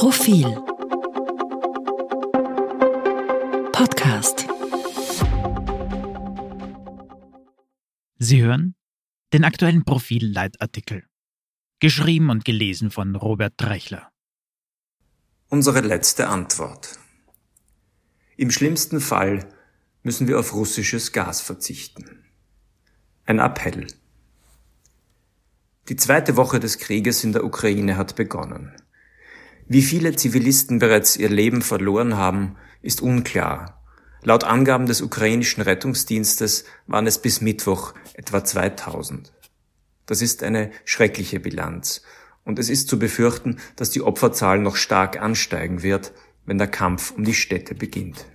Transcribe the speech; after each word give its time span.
Profil 0.00 0.46
Podcast 3.70 4.46
Sie 8.16 8.40
hören 8.40 8.76
den 9.34 9.44
aktuellen 9.44 9.84
Profil-Leitartikel, 9.84 11.04
geschrieben 11.80 12.30
und 12.30 12.46
gelesen 12.46 12.90
von 12.90 13.14
Robert 13.14 13.52
Drechler. 13.58 14.10
Unsere 15.50 15.82
letzte 15.82 16.28
Antwort. 16.28 16.98
Im 18.38 18.50
schlimmsten 18.50 19.02
Fall 19.02 19.46
müssen 20.02 20.28
wir 20.28 20.40
auf 20.40 20.54
russisches 20.54 21.12
Gas 21.12 21.42
verzichten. 21.42 22.24
Ein 23.26 23.38
Appell. 23.38 23.86
Die 25.90 25.96
zweite 25.96 26.38
Woche 26.38 26.58
des 26.58 26.78
Krieges 26.78 27.22
in 27.22 27.34
der 27.34 27.44
Ukraine 27.44 27.98
hat 27.98 28.16
begonnen. 28.16 28.74
Wie 29.72 29.82
viele 29.82 30.16
Zivilisten 30.16 30.80
bereits 30.80 31.16
ihr 31.16 31.28
Leben 31.28 31.62
verloren 31.62 32.16
haben, 32.16 32.56
ist 32.82 33.00
unklar. 33.02 33.80
Laut 34.24 34.42
Angaben 34.42 34.86
des 34.86 35.00
ukrainischen 35.00 35.62
Rettungsdienstes 35.62 36.64
waren 36.88 37.06
es 37.06 37.22
bis 37.22 37.40
Mittwoch 37.40 37.94
etwa 38.14 38.42
2000. 38.42 39.32
Das 40.06 40.22
ist 40.22 40.42
eine 40.42 40.72
schreckliche 40.84 41.38
Bilanz. 41.38 42.02
Und 42.42 42.58
es 42.58 42.68
ist 42.68 42.88
zu 42.88 42.98
befürchten, 42.98 43.58
dass 43.76 43.90
die 43.90 44.02
Opferzahl 44.02 44.58
noch 44.58 44.74
stark 44.74 45.22
ansteigen 45.22 45.84
wird, 45.84 46.14
wenn 46.44 46.58
der 46.58 46.66
Kampf 46.66 47.12
um 47.12 47.22
die 47.22 47.32
Städte 47.32 47.76
beginnt. 47.76 48.26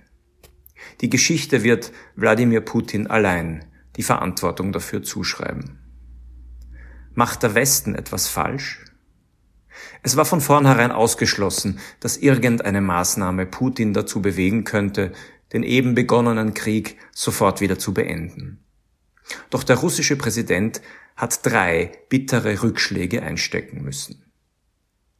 Die 1.02 1.10
Geschichte 1.10 1.62
wird 1.62 1.92
Wladimir 2.14 2.62
Putin 2.62 3.08
allein 3.08 3.66
die 3.96 4.04
Verantwortung 4.04 4.72
dafür 4.72 5.02
zuschreiben. 5.02 5.80
Macht 7.12 7.42
der 7.42 7.54
Westen 7.54 7.94
etwas 7.94 8.26
falsch? 8.26 8.86
Es 10.02 10.16
war 10.16 10.24
von 10.24 10.40
vornherein 10.40 10.92
ausgeschlossen, 10.92 11.78
dass 12.00 12.16
irgendeine 12.16 12.80
Maßnahme 12.80 13.46
Putin 13.46 13.92
dazu 13.92 14.22
bewegen 14.22 14.64
könnte, 14.64 15.12
den 15.52 15.62
eben 15.62 15.94
begonnenen 15.94 16.54
Krieg 16.54 16.96
sofort 17.12 17.60
wieder 17.60 17.78
zu 17.78 17.94
beenden. 17.94 18.64
Doch 19.50 19.64
der 19.64 19.76
russische 19.76 20.16
Präsident 20.16 20.80
hat 21.16 21.44
drei 21.44 21.92
bittere 22.08 22.62
Rückschläge 22.62 23.22
einstecken 23.22 23.82
müssen. 23.82 24.22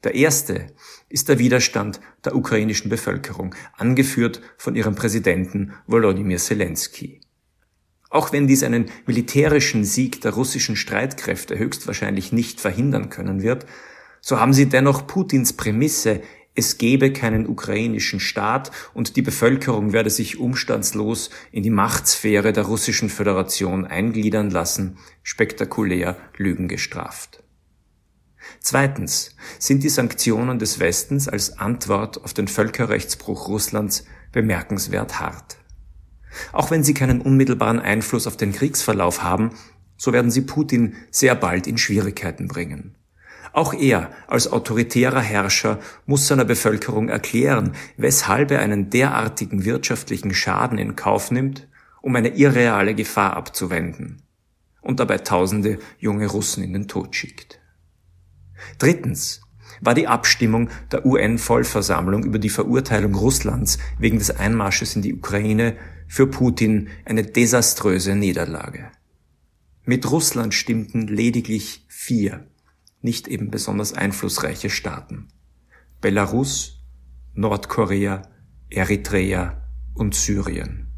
Der 0.04 0.14
erste 0.14 0.68
ist 1.08 1.28
der 1.28 1.38
Widerstand 1.38 2.00
der 2.24 2.36
ukrainischen 2.36 2.90
Bevölkerung, 2.90 3.54
angeführt 3.76 4.40
von 4.56 4.76
ihrem 4.76 4.94
Präsidenten 4.94 5.72
Volodymyr 5.86 6.38
Zelensky. 6.38 7.20
Auch 8.08 8.32
wenn 8.32 8.46
dies 8.46 8.62
einen 8.62 8.86
militärischen 9.06 9.84
Sieg 9.84 10.20
der 10.20 10.34
russischen 10.34 10.76
Streitkräfte 10.76 11.58
höchstwahrscheinlich 11.58 12.30
nicht 12.30 12.60
verhindern 12.60 13.10
können 13.10 13.42
wird, 13.42 13.66
so 14.20 14.40
haben 14.40 14.52
sie 14.52 14.68
dennoch 14.68 15.06
Putins 15.06 15.52
Prämisse, 15.52 16.22
es 16.58 16.78
gebe 16.78 17.12
keinen 17.12 17.46
ukrainischen 17.46 18.18
Staat 18.18 18.70
und 18.94 19.16
die 19.16 19.22
Bevölkerung 19.22 19.92
werde 19.92 20.08
sich 20.08 20.38
umstandslos 20.38 21.28
in 21.52 21.62
die 21.62 21.70
Machtsphäre 21.70 22.54
der 22.54 22.64
russischen 22.64 23.10
Föderation 23.10 23.84
eingliedern 23.84 24.48
lassen, 24.48 24.96
spektakulär 25.22 26.16
Lügen 26.38 26.66
gestraft. 26.66 27.42
Zweitens 28.60 29.36
sind 29.58 29.82
die 29.82 29.90
Sanktionen 29.90 30.58
des 30.58 30.80
Westens 30.80 31.28
als 31.28 31.58
Antwort 31.58 32.24
auf 32.24 32.32
den 32.32 32.48
Völkerrechtsbruch 32.48 33.48
Russlands 33.48 34.04
bemerkenswert 34.32 35.20
hart. 35.20 35.58
Auch 36.52 36.70
wenn 36.70 36.84
sie 36.84 36.94
keinen 36.94 37.20
unmittelbaren 37.20 37.80
Einfluss 37.80 38.26
auf 38.26 38.36
den 38.36 38.52
Kriegsverlauf 38.52 39.22
haben, 39.22 39.50
so 39.98 40.12
werden 40.12 40.30
sie 40.30 40.42
Putin 40.42 40.94
sehr 41.10 41.34
bald 41.34 41.66
in 41.66 41.78
Schwierigkeiten 41.78 42.48
bringen. 42.48 42.95
Auch 43.56 43.72
er 43.72 44.10
als 44.26 44.52
autoritärer 44.52 45.22
Herrscher 45.22 45.78
muss 46.04 46.26
seiner 46.26 46.44
Bevölkerung 46.44 47.08
erklären, 47.08 47.72
weshalb 47.96 48.50
er 48.50 48.60
einen 48.60 48.90
derartigen 48.90 49.64
wirtschaftlichen 49.64 50.34
Schaden 50.34 50.76
in 50.76 50.94
Kauf 50.94 51.30
nimmt, 51.30 51.66
um 52.02 52.14
eine 52.16 52.36
irreale 52.36 52.94
Gefahr 52.94 53.34
abzuwenden 53.34 54.20
und 54.82 55.00
dabei 55.00 55.16
tausende 55.16 55.78
junge 55.98 56.26
Russen 56.26 56.62
in 56.64 56.74
den 56.74 56.86
Tod 56.86 57.16
schickt. 57.16 57.58
Drittens 58.76 59.40
war 59.80 59.94
die 59.94 60.06
Abstimmung 60.06 60.68
der 60.92 61.06
UN-Vollversammlung 61.06 62.24
über 62.24 62.38
die 62.38 62.50
Verurteilung 62.50 63.14
Russlands 63.14 63.78
wegen 63.98 64.18
des 64.18 64.32
Einmarsches 64.32 64.96
in 64.96 65.00
die 65.00 65.14
Ukraine 65.14 65.78
für 66.08 66.26
Putin 66.26 66.88
eine 67.06 67.22
desaströse 67.22 68.16
Niederlage. 68.16 68.90
Mit 69.86 70.10
Russland 70.10 70.52
stimmten 70.52 71.06
lediglich 71.06 71.86
vier 71.88 72.46
nicht 73.06 73.28
eben 73.28 73.52
besonders 73.52 73.92
einflussreiche 73.92 74.68
Staaten. 74.68 75.28
Belarus, 76.00 76.84
Nordkorea, 77.34 78.22
Eritrea 78.68 79.62
und 79.94 80.16
Syrien. 80.16 80.88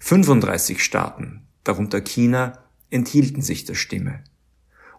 35 0.00 0.84
Staaten, 0.84 1.48
darunter 1.64 2.02
China, 2.02 2.62
enthielten 2.90 3.40
sich 3.40 3.64
der 3.64 3.74
Stimme 3.74 4.22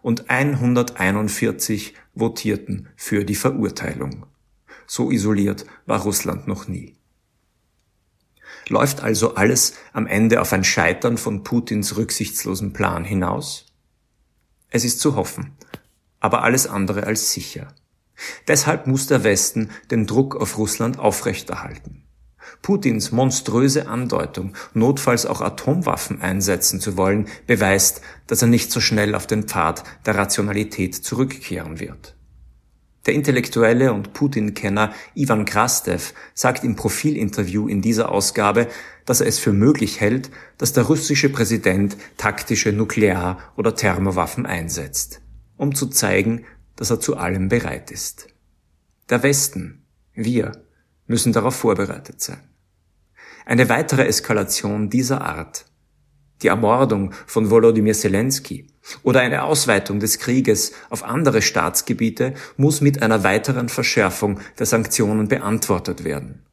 und 0.02 0.28
141 0.28 1.94
votierten 2.16 2.88
für 2.96 3.24
die 3.24 3.36
Verurteilung. 3.36 4.26
So 4.88 5.12
isoliert 5.12 5.64
war 5.86 6.00
Russland 6.00 6.48
noch 6.48 6.66
nie. 6.66 6.96
Läuft 8.68 9.00
also 9.00 9.36
alles 9.36 9.74
am 9.92 10.08
Ende 10.08 10.40
auf 10.40 10.52
ein 10.52 10.64
Scheitern 10.64 11.18
von 11.18 11.44
Putins 11.44 11.96
rücksichtslosen 11.96 12.72
Plan 12.72 13.04
hinaus? 13.04 13.66
Es 14.70 14.84
ist 14.84 14.98
zu 15.00 15.14
hoffen, 15.14 15.52
aber 16.20 16.42
alles 16.42 16.66
andere 16.66 17.04
als 17.04 17.32
sicher. 17.32 17.74
Deshalb 18.46 18.86
muss 18.86 19.06
der 19.06 19.24
Westen 19.24 19.70
den 19.90 20.06
Druck 20.06 20.36
auf 20.36 20.58
Russland 20.58 20.98
aufrechterhalten. 20.98 22.04
Putins 22.62 23.10
monströse 23.12 23.88
Andeutung, 23.88 24.54
notfalls 24.74 25.24
auch 25.24 25.40
Atomwaffen 25.40 26.20
einsetzen 26.20 26.80
zu 26.80 26.96
wollen, 26.96 27.28
beweist, 27.46 28.02
dass 28.26 28.42
er 28.42 28.48
nicht 28.48 28.70
so 28.70 28.80
schnell 28.80 29.14
auf 29.14 29.26
den 29.26 29.44
Pfad 29.44 29.84
der 30.04 30.16
Rationalität 30.16 30.94
zurückkehren 30.94 31.80
wird. 31.80 32.14
Der 33.06 33.14
Intellektuelle 33.14 33.94
und 33.94 34.12
Putin-Kenner 34.12 34.92
Ivan 35.14 35.46
Krastev 35.46 36.12
sagt 36.34 36.64
im 36.64 36.76
Profilinterview 36.76 37.66
in 37.66 37.80
dieser 37.80 38.10
Ausgabe, 38.12 38.68
dass 39.06 39.22
er 39.22 39.26
es 39.26 39.38
für 39.38 39.54
möglich 39.54 40.00
hält, 40.00 40.30
dass 40.58 40.74
der 40.74 40.84
russische 40.84 41.30
Präsident 41.30 41.96
taktische 42.18 42.72
Nuklear- 42.72 43.38
oder 43.56 43.74
Thermowaffen 43.74 44.44
einsetzt 44.44 45.22
um 45.60 45.74
zu 45.74 45.88
zeigen, 45.88 46.46
dass 46.76 46.90
er 46.90 47.00
zu 47.00 47.18
allem 47.18 47.50
bereit 47.50 47.90
ist. 47.90 48.28
Der 49.10 49.22
Westen, 49.22 49.84
wir, 50.14 50.52
müssen 51.06 51.32
darauf 51.34 51.54
vorbereitet 51.54 52.20
sein. 52.22 52.40
Eine 53.44 53.68
weitere 53.68 54.06
Eskalation 54.06 54.88
dieser 54.88 55.20
Art, 55.20 55.66
die 56.40 56.48
Ermordung 56.48 57.12
von 57.26 57.50
Volodymyr 57.50 57.92
Zelensky 57.92 58.68
oder 59.02 59.20
eine 59.20 59.42
Ausweitung 59.42 60.00
des 60.00 60.18
Krieges 60.18 60.72
auf 60.88 61.02
andere 61.04 61.42
Staatsgebiete 61.42 62.32
muss 62.56 62.80
mit 62.80 63.02
einer 63.02 63.22
weiteren 63.22 63.68
Verschärfung 63.68 64.40
der 64.58 64.64
Sanktionen 64.64 65.28
beantwortet 65.28 66.04
werden. 66.04 66.46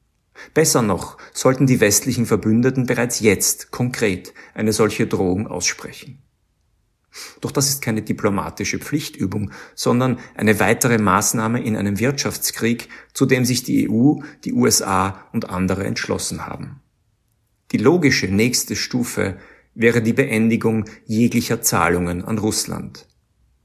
Besser 0.53 0.81
noch 0.81 1.17
sollten 1.33 1.65
die 1.65 1.79
westlichen 1.79 2.25
Verbündeten 2.25 2.85
bereits 2.85 3.21
jetzt 3.21 3.71
konkret 3.71 4.33
eine 4.53 4.73
solche 4.73 5.07
Drohung 5.07 5.47
aussprechen. 5.47 6.26
Doch 7.41 7.51
das 7.51 7.69
ist 7.69 7.81
keine 7.81 8.01
diplomatische 8.01 8.79
Pflichtübung, 8.79 9.51
sondern 9.75 10.19
eine 10.35 10.59
weitere 10.59 10.97
Maßnahme 10.97 11.61
in 11.63 11.75
einem 11.75 11.99
Wirtschaftskrieg, 11.99 12.89
zu 13.13 13.25
dem 13.25 13.45
sich 13.45 13.63
die 13.63 13.89
EU, 13.89 14.15
die 14.43 14.53
USA 14.53 15.27
und 15.33 15.49
andere 15.49 15.85
entschlossen 15.85 16.45
haben. 16.45 16.81
Die 17.71 17.77
logische 17.77 18.27
nächste 18.27 18.75
Stufe 18.75 19.37
wäre 19.75 20.01
die 20.01 20.13
Beendigung 20.13 20.85
jeglicher 21.05 21.61
Zahlungen 21.61 22.23
an 22.23 22.37
Russland 22.37 23.07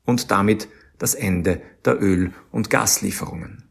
und 0.04 0.30
damit 0.30 0.68
das 0.98 1.14
Ende 1.14 1.62
der 1.84 2.00
Öl- 2.00 2.32
und 2.50 2.70
Gaslieferungen. 2.70 3.68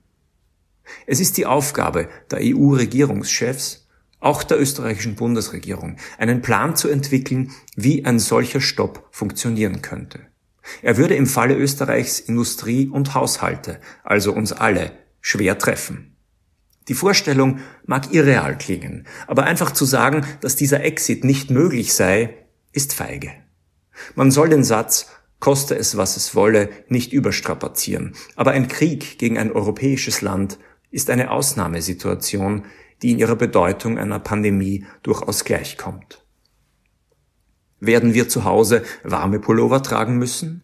Es 1.05 1.19
ist 1.19 1.37
die 1.37 1.45
Aufgabe 1.45 2.09
der 2.29 2.39
EU-Regierungschefs, 2.41 3.80
auch 4.21 4.43
der 4.43 4.61
österreichischen 4.61 5.15
Bundesregierung, 5.15 5.97
einen 6.17 6.41
Plan 6.41 6.75
zu 6.75 6.87
entwickeln, 6.87 7.51
wie 7.75 8.05
ein 8.05 8.19
solcher 8.19 8.61
Stopp 8.61 9.09
funktionieren 9.11 9.81
könnte. 9.81 10.19
Er 10.81 10.97
würde 10.97 11.15
im 11.15 11.25
Falle 11.25 11.55
Österreichs 11.55 12.19
Industrie 12.19 12.87
und 12.87 13.13
Haushalte, 13.13 13.81
also 14.03 14.31
uns 14.31 14.53
alle, 14.53 14.91
schwer 15.19 15.57
treffen. 15.57 16.15
Die 16.87 16.93
Vorstellung 16.93 17.59
mag 17.85 18.13
irreal 18.13 18.57
klingen, 18.57 19.07
aber 19.27 19.43
einfach 19.43 19.71
zu 19.71 19.85
sagen, 19.85 20.25
dass 20.41 20.55
dieser 20.55 20.83
Exit 20.83 21.23
nicht 21.23 21.49
möglich 21.49 21.93
sei, 21.93 22.37
ist 22.71 22.93
feige. 22.93 23.31
Man 24.15 24.31
soll 24.31 24.49
den 24.49 24.63
Satz, 24.63 25.07
koste 25.39 25.75
es 25.75 25.97
was 25.97 26.17
es 26.17 26.35
wolle, 26.35 26.69
nicht 26.87 27.13
überstrapazieren, 27.13 28.13
aber 28.35 28.51
ein 28.51 28.67
Krieg 28.67 29.17
gegen 29.17 29.37
ein 29.37 29.51
europäisches 29.51 30.21
Land 30.21 30.57
ist 30.91 31.09
eine 31.09 31.31
Ausnahmesituation, 31.31 32.65
die 33.01 33.11
in 33.11 33.19
ihrer 33.19 33.35
Bedeutung 33.35 33.97
einer 33.97 34.19
Pandemie 34.19 34.85
durchaus 35.03 35.43
gleichkommt. 35.43 36.23
Werden 37.79 38.13
wir 38.13 38.29
zu 38.29 38.43
Hause 38.43 38.83
warme 39.03 39.39
Pullover 39.39 39.81
tragen 39.81 40.17
müssen? 40.17 40.61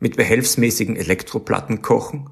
Mit 0.00 0.16
behelfsmäßigen 0.16 0.96
Elektroplatten 0.96 1.82
kochen? 1.82 2.30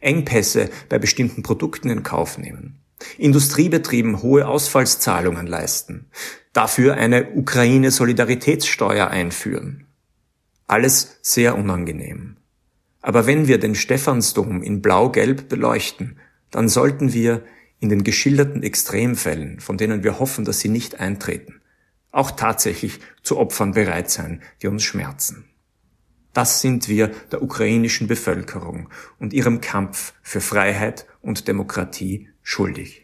Engpässe 0.00 0.70
bei 0.88 0.98
bestimmten 0.98 1.42
Produkten 1.42 1.90
in 1.90 2.02
Kauf 2.02 2.38
nehmen, 2.38 2.80
Industriebetrieben 3.18 4.22
hohe 4.22 4.46
Ausfallszahlungen 4.46 5.46
leisten, 5.46 6.06
dafür 6.52 6.94
eine 6.94 7.32
Ukraine-Solidaritätssteuer 7.32 9.08
einführen. 9.08 9.86
Alles 10.66 11.18
sehr 11.22 11.56
unangenehm. 11.56 12.36
Aber 13.02 13.26
wenn 13.26 13.48
wir 13.48 13.58
den 13.58 13.74
Stephansdom 13.74 14.62
in 14.62 14.80
blau-gelb 14.80 15.48
beleuchten, 15.48 16.18
dann 16.50 16.68
sollten 16.68 17.12
wir 17.12 17.42
in 17.84 17.90
den 17.90 18.02
geschilderten 18.02 18.62
Extremfällen, 18.62 19.60
von 19.60 19.76
denen 19.76 20.02
wir 20.02 20.18
hoffen, 20.18 20.46
dass 20.46 20.60
sie 20.60 20.70
nicht 20.70 21.00
eintreten, 21.00 21.60
auch 22.12 22.30
tatsächlich 22.30 22.98
zu 23.22 23.36
Opfern 23.36 23.72
bereit 23.72 24.08
sein, 24.08 24.40
die 24.62 24.68
uns 24.68 24.82
schmerzen. 24.82 25.44
Das 26.32 26.62
sind 26.62 26.88
wir 26.88 27.08
der 27.30 27.42
ukrainischen 27.42 28.06
Bevölkerung 28.06 28.88
und 29.18 29.34
ihrem 29.34 29.60
Kampf 29.60 30.14
für 30.22 30.40
Freiheit 30.40 31.06
und 31.20 31.46
Demokratie 31.46 32.30
schuldig. 32.42 33.03